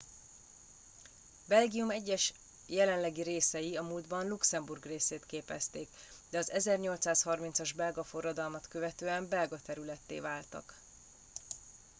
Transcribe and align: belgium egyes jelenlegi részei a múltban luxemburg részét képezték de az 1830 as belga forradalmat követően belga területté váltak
belgium 1.47 1.89
egyes 1.89 2.33
jelenlegi 2.67 3.21
részei 3.21 3.77
a 3.77 3.81
múltban 3.83 4.27
luxemburg 4.27 4.83
részét 4.83 5.25
képezték 5.25 5.89
de 6.29 6.37
az 6.37 6.51
1830 6.51 7.59
as 7.59 7.71
belga 7.71 8.03
forradalmat 8.03 8.67
követően 8.67 9.27
belga 9.29 9.59
területté 9.59 10.19
váltak 10.19 10.75